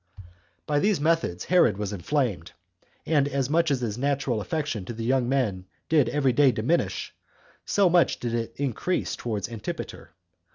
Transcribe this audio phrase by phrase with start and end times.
[0.17, 0.23] 2.
[0.65, 2.53] By these methods Herod was inflamed,
[3.05, 7.13] and as much as his natural affection to the young men did every day diminish,
[7.65, 10.09] so much did it increase towards Antipater.